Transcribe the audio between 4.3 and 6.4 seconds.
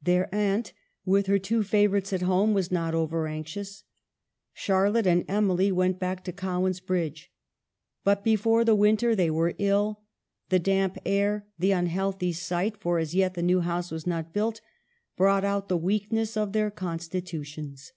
Charlotte and Emily went back to